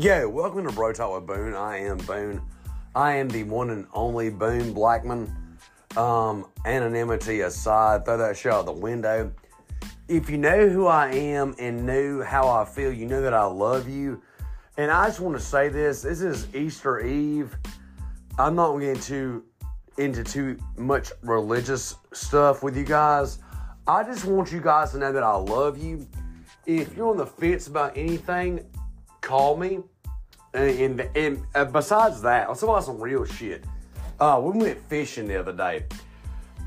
[0.00, 1.54] Yo, welcome to Bro Talk with Boone.
[1.54, 2.40] I am Boone.
[2.94, 5.28] I am the one and only Boone Blackman.
[5.96, 9.32] Um, anonymity aside, throw that shit out the window.
[10.06, 13.46] If you know who I am and know how I feel, you know that I
[13.46, 14.22] love you.
[14.76, 17.56] And I just want to say this: this is Easter Eve.
[18.38, 19.42] I'm not going to get into
[19.96, 23.40] into too much religious stuff with you guys.
[23.88, 26.06] I just want you guys to know that I love you.
[26.66, 28.64] If you're on the fence about anything,
[29.28, 29.80] call me.
[30.54, 33.62] And, and, and uh, besides that, let's talk about some real shit.
[34.18, 35.84] Uh, we went fishing the other day.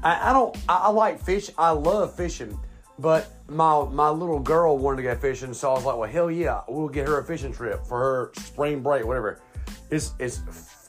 [0.03, 0.55] I, I don't.
[0.69, 1.49] I, I like fish.
[1.57, 2.57] I love fishing.
[2.99, 6.31] But my my little girl wanted to go fishing, so I was like, "Well, hell
[6.31, 9.41] yeah, we'll get her a fishing trip for her spring break, whatever."
[9.89, 10.41] It's it's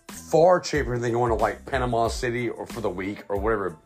[0.08, 3.76] far cheaper than going to like Panama City or for the week or whatever.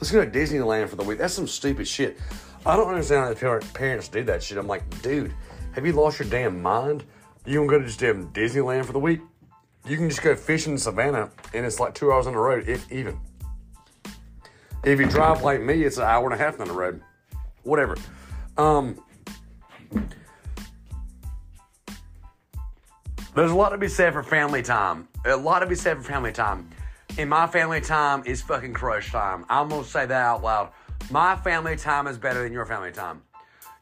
[0.00, 1.18] Let's go to Disneyland for the week.
[1.18, 2.18] That's some stupid shit.
[2.64, 4.58] I don't understand how parents do that shit.
[4.58, 5.34] I'm like, dude,
[5.72, 7.04] have you lost your damn mind?
[7.44, 9.20] You don't go to just Disneyland for the week?
[9.86, 12.68] You can just go fishing in Savannah and it's like two hours on the road,
[12.68, 13.18] if even.
[14.84, 17.00] If you drive like me, it's an hour and a half on the road.
[17.64, 17.96] Whatever.
[18.56, 19.02] Um,
[23.34, 25.08] there's a lot to be said for family time.
[25.24, 26.68] A lot to be said for family time.
[27.18, 29.44] And my family time is fucking crush time.
[29.48, 30.70] I'm gonna say that out loud.
[31.10, 33.22] My family time is better than your family time.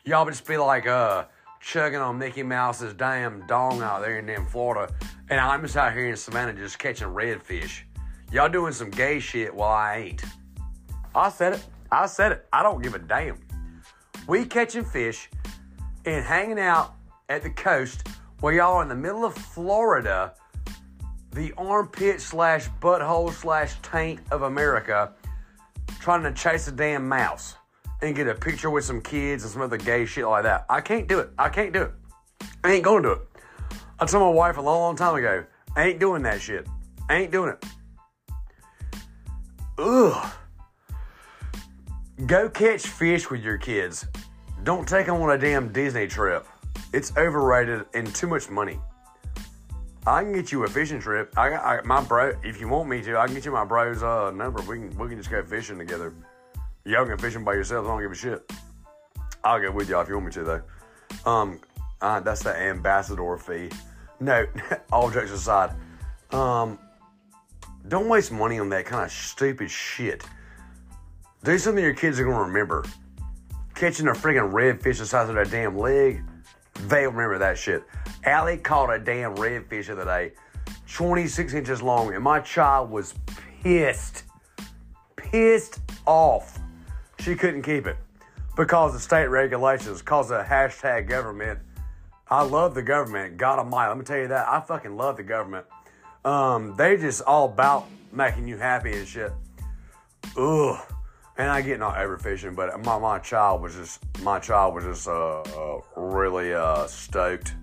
[0.04, 1.24] Y'all would just be like, uh,
[1.60, 4.92] chugging on Mickey Mouse's damn dong out there in damn Florida,
[5.28, 7.82] and I'm just out here in Savannah just catching redfish.
[8.32, 10.24] Y'all doing some gay shit while I ain't.
[11.14, 11.64] I said it.
[11.92, 12.48] I said it.
[12.52, 13.38] I don't give a damn.
[14.26, 15.28] We catching fish
[16.06, 16.94] and hanging out
[17.28, 18.08] at the coast
[18.40, 20.34] while y'all are in the middle of Florida,
[21.32, 25.12] the armpit slash butthole slash taint of America,
[26.00, 27.56] trying to chase a damn mouse
[28.02, 30.66] and get a picture with some kids and some other gay shit like that.
[30.68, 31.30] I can't do it.
[31.38, 31.92] I can't do it.
[32.64, 33.20] I ain't gonna do it.
[33.98, 35.44] I told my wife a long, long time ago,
[35.76, 36.66] I ain't doing that shit.
[37.08, 37.64] I ain't doing it.
[39.78, 40.32] Ugh.
[42.26, 44.06] Go catch fish with your kids.
[44.62, 46.46] Don't take them on a damn Disney trip.
[46.92, 48.78] It's overrated and too much money.
[50.06, 51.32] I can get you a fishing trip.
[51.36, 52.32] I I, my bro.
[52.42, 54.60] If you want me to, I can get you my bro's uh, number.
[54.62, 56.14] We can we can just go fishing together.
[56.90, 57.88] Y'all can fishing by yourselves.
[57.88, 58.52] I don't give a shit.
[59.44, 60.62] I'll go with y'all if you want me to, though.
[61.30, 61.60] Um,
[62.00, 63.70] uh, that's the ambassador fee.
[64.18, 64.44] No,
[64.92, 65.70] all jokes aside,
[66.32, 66.80] um,
[67.86, 70.24] don't waste money on that kind of stupid shit.
[71.44, 72.84] Do something your kids are gonna remember.
[73.76, 76.24] Catching a freaking redfish the size of their damn leg,
[76.88, 77.84] They'll remember that shit.
[78.24, 80.32] Allie caught a damn redfish the other day,
[80.88, 83.14] 26 inches long, and my child was
[83.62, 84.24] pissed.
[85.16, 86.58] Pissed off
[87.20, 87.96] she couldn't keep it
[88.56, 91.58] because of state regulations, because of hashtag government.
[92.28, 93.36] I love the government.
[93.36, 94.48] God Almighty, let me tell you that.
[94.48, 95.66] I fucking love the government.
[96.24, 99.32] Um, they just all about making you happy and shit.
[100.36, 100.78] Ugh.
[101.38, 105.08] And I get not overfishing, but my, my child was just my child was just
[105.08, 107.54] uh, uh, really uh, stoked.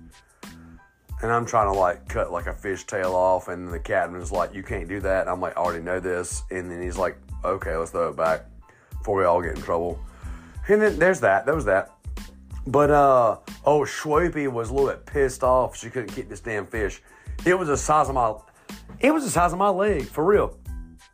[1.21, 4.31] And I'm trying to like cut like a fish tail off, and the captain is
[4.31, 6.97] like, "You can't do that." And I'm like, "I already know this." And then he's
[6.97, 8.45] like, "Okay, let's throw it back."
[9.07, 9.97] Before we all get in trouble.
[10.67, 11.45] And then there's that.
[11.45, 11.91] That was that.
[12.65, 16.67] But uh oh, Schwapey was a little bit pissed off she couldn't keep this damn
[16.67, 17.01] fish.
[17.45, 18.35] It was the size of my
[18.99, 20.57] it was the size of my leg, for real.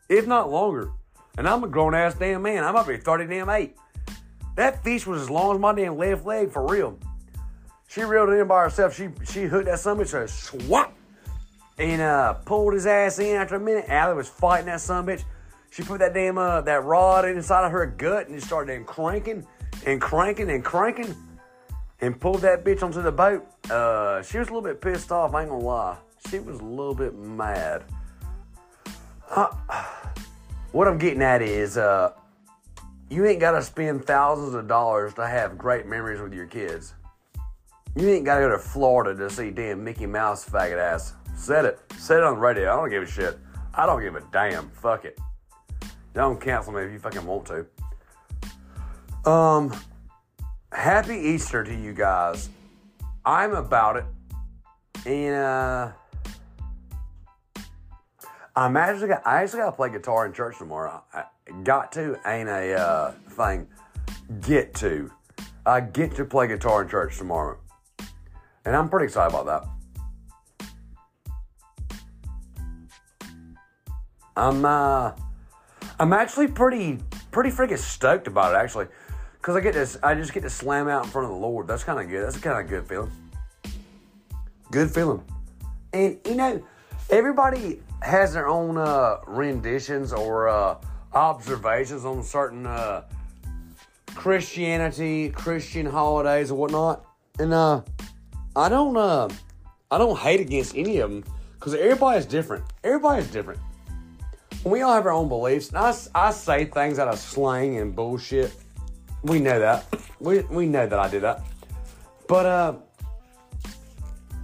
[0.09, 0.89] If not longer.
[1.37, 2.63] And I'm a grown ass damn man.
[2.63, 3.77] I'm up be 30 damn eight.
[4.55, 6.97] That fish was as long as my damn left leg, for real.
[7.87, 8.95] She reeled it in by herself.
[8.95, 10.95] She she hooked that son bitch, swap,
[11.77, 13.85] and uh, pulled his ass in after a minute.
[13.87, 15.23] Allie was fighting that son bitch.
[15.73, 19.43] She put that damn uh, that rod inside of her gut and just started cranking
[19.87, 21.15] and cranking and cranking
[21.99, 23.43] and pulled that bitch onto the boat.
[23.71, 25.33] Uh, she was a little bit pissed off.
[25.33, 25.97] I ain't gonna lie.
[26.29, 27.85] She was a little bit mad.
[29.31, 29.47] Uh,
[30.73, 32.11] what I'm getting at is, uh,
[33.09, 36.93] you ain't gotta spend thousands of dollars to have great memories with your kids.
[37.95, 41.13] You ain't gotta go to Florida to see damn Mickey Mouse faggot ass.
[41.35, 41.79] Said it.
[41.97, 42.71] Said it on the radio.
[42.71, 43.39] I don't give a shit.
[43.73, 44.69] I don't give a damn.
[44.69, 45.17] Fuck it.
[46.13, 49.29] Don't cancel me if you fucking want to.
[49.29, 49.73] Um,
[50.71, 52.49] happy Easter to you guys.
[53.25, 54.05] I'm about it.
[55.05, 55.91] And, uh,
[58.55, 61.03] I'm actually got, I actually got to play guitar in church tomorrow.
[61.13, 61.25] I,
[61.63, 63.67] got to ain't a uh, thing.
[64.41, 65.11] Get to.
[65.65, 67.57] I get to play guitar in church tomorrow.
[68.65, 69.67] And I'm pretty excited about
[70.59, 70.67] that.
[74.35, 75.11] I'm, uh,
[76.03, 76.99] I'm actually pretty
[77.31, 78.87] pretty freaking stoked about it actually,
[79.37, 81.65] because I get this I just get to slam out in front of the Lord.
[81.65, 82.25] That's kind of good.
[82.25, 83.11] That's kind of good feeling.
[84.69, 85.23] Good feeling.
[85.93, 86.61] And you know,
[87.09, 90.75] everybody has their own uh, renditions or uh,
[91.13, 93.03] observations on certain uh,
[94.07, 97.05] Christianity, Christian holidays, or whatnot.
[97.39, 97.81] And uh,
[98.57, 99.29] I don't, uh,
[99.89, 101.23] I don't hate against any of them
[101.53, 102.65] because everybody's different.
[102.83, 103.61] Everybody's different.
[104.63, 105.69] We all have our own beliefs.
[105.69, 108.53] And I, I say things out of slang and bullshit.
[109.23, 109.85] We know that.
[110.19, 111.41] We, we know that I do that.
[112.27, 112.75] But uh,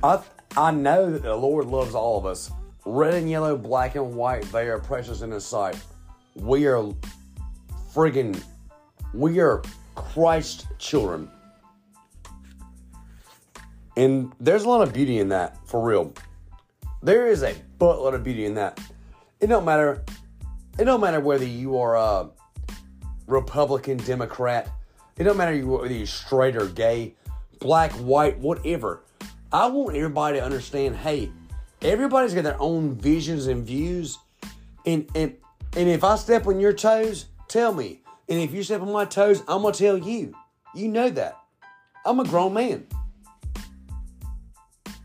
[0.04, 0.22] I
[0.58, 2.52] I know that the Lord loves all of us.
[2.86, 5.82] Red and yellow, black and white, they are precious in His sight.
[6.36, 6.84] We are
[7.94, 8.42] friggin'
[9.14, 9.62] we are
[9.96, 11.30] Christ children.
[13.98, 16.14] And there's a lot of beauty in that, for real.
[17.02, 18.80] There is a buttload of beauty in that.
[19.40, 20.04] It don't matter.
[20.78, 22.30] It don't matter whether you are a
[23.28, 24.70] Republican, Democrat.
[25.18, 27.16] It don't matter whether you're straight or gay,
[27.60, 29.04] black, white, whatever.
[29.52, 30.98] I want everybody to understand.
[30.98, 31.32] Hey,
[31.82, 34.18] everybody's got their own visions and views,
[34.86, 35.36] and and
[35.76, 38.02] and if I step on your toes, tell me.
[38.28, 40.36] And if you step on my toes, I'm gonna tell you.
[40.76, 41.38] You know that.
[42.06, 42.86] I'm a grown man.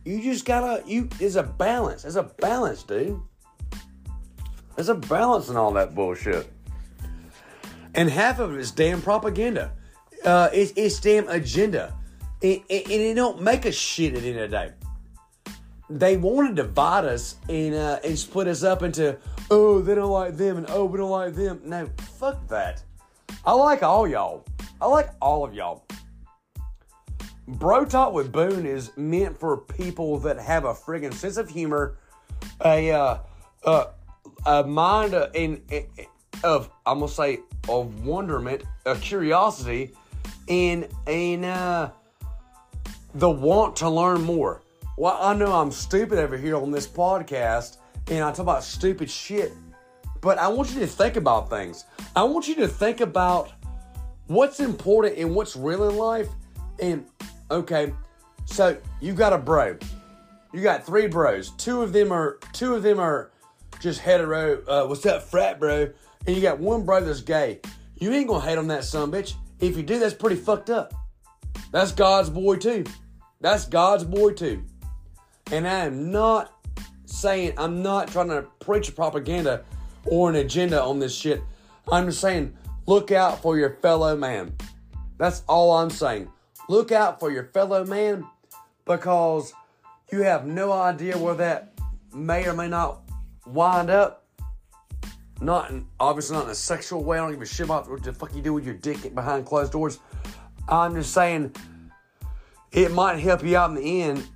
[0.04, 2.02] You just gotta you there's a balance.
[2.02, 3.20] There's a balance, dude.
[4.76, 6.50] There's a balance in all that bullshit.
[7.94, 9.73] And half of it is damn propaganda.
[10.25, 11.94] Uh, it's, it's damn agenda.
[12.43, 14.73] And, and, and it don't make us shit at the end of the day.
[15.91, 19.19] They want to divide us and uh, and split us up into
[19.50, 21.61] oh they don't like them and oh we don't like them.
[21.62, 21.88] No,
[22.19, 22.82] fuck that.
[23.44, 24.47] I like all y'all.
[24.81, 25.85] I like all of y'all.
[27.47, 31.99] Bro Talk with Boone is meant for people that have a friggin' sense of humor,
[32.65, 33.19] a uh,
[33.65, 33.87] uh,
[34.47, 35.87] a mind uh, in, in,
[36.43, 39.93] of I'm gonna say of wonderment, a curiosity,
[40.49, 41.91] and and uh,
[43.15, 44.62] the want to learn more.
[44.97, 47.79] Well, I know I'm stupid over here on this podcast,
[48.09, 49.53] and I talk about stupid shit,
[50.21, 51.85] but I want you to think about things.
[52.15, 53.53] I want you to think about
[54.27, 56.29] what's important and what's real in life,
[56.81, 57.06] and
[57.50, 57.93] Okay,
[58.47, 59.77] so you got a bro.
[60.53, 61.50] You got three bros.
[61.50, 63.31] Two of them are two of them are
[63.84, 64.62] just hetero.
[64.66, 65.90] Uh, what's up, frat bro?
[66.26, 67.60] And you got one bro that's gay.
[67.96, 69.34] You ain't gonna hate on that son bitch.
[69.60, 70.94] If you do, that's pretty fucked up.
[71.70, 72.84] That's God's boy too.
[73.42, 74.64] That's God's boy too.
[75.52, 76.50] And I am not
[77.04, 79.64] saying I'm not trying to preach propaganda
[80.06, 81.42] or an agenda on this shit.
[81.92, 84.56] I'm just saying look out for your fellow man.
[85.19, 86.31] That's all I'm saying.
[86.70, 88.25] Look out for your fellow man
[88.86, 89.52] because
[90.10, 91.78] you have no idea where that
[92.14, 93.04] may or may not
[93.46, 94.25] wind up.
[95.41, 97.19] Not in, obviously not in a sexual way.
[97.19, 99.46] I don't give a shit about what the fuck you do with your dick behind
[99.46, 99.99] closed doors.
[100.69, 101.55] I'm just saying
[102.73, 104.26] it might help you out in the end.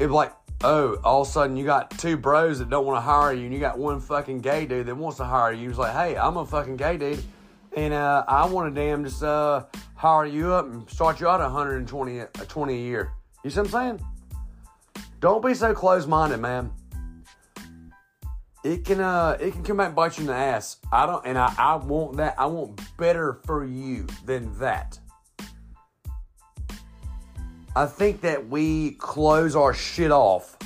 [0.00, 0.32] If like,
[0.62, 3.44] oh, all of a sudden you got two bros that don't want to hire you,
[3.44, 5.68] and you got one fucking gay dude that wants to hire you.
[5.68, 7.22] He's like, hey, I'm a fucking gay dude,
[7.76, 9.64] and uh, I want to damn just uh,
[9.94, 13.12] hire you up and start you out at 120 a 20 a year.
[13.44, 14.06] You see what I'm saying?
[15.20, 16.70] Don't be so close-minded, man.
[18.68, 20.76] It can uh it can come back and bite you in the ass.
[20.92, 24.98] I don't and I, I want that I want better for you than that.
[27.74, 30.58] I think that we close our shit off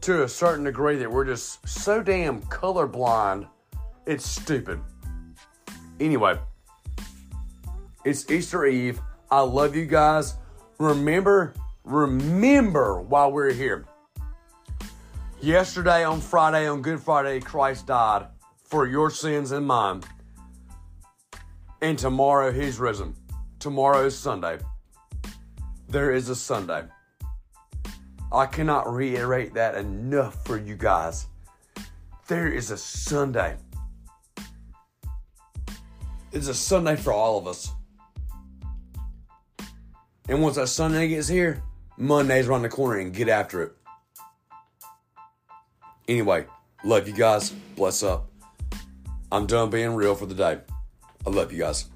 [0.00, 3.46] to a certain degree that we're just so damn colorblind.
[4.06, 4.80] It's stupid.
[6.00, 6.38] Anyway,
[8.06, 8.98] it's Easter Eve.
[9.30, 10.36] I love you guys.
[10.78, 11.52] Remember,
[11.84, 13.84] remember while we're here.
[15.42, 18.28] Yesterday on Friday, on Good Friday, Christ died
[18.62, 20.04] for your sins and mine.
[21.80, 23.16] And tomorrow he's risen.
[23.58, 24.58] Tomorrow is Sunday.
[25.88, 26.84] There is a Sunday.
[28.30, 31.26] I cannot reiterate that enough for you guys.
[32.28, 33.56] There is a Sunday.
[36.30, 37.72] It's a Sunday for all of us.
[40.28, 41.64] And once that Sunday gets here,
[41.96, 43.76] Monday's around the corner and get after it.
[46.12, 46.44] Anyway,
[46.84, 47.48] love you guys.
[47.74, 48.30] Bless up.
[49.32, 50.58] I'm done being real for the day.
[51.26, 51.86] I love you guys.